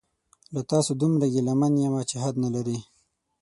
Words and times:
له 0.53 0.61
تاسو 0.71 0.91
دومره 1.01 1.25
ګیله 1.33 1.53
من 1.59 1.73
یمه 1.83 2.01
چې 2.09 2.15
حد 2.23 2.35
نلري 2.43 2.77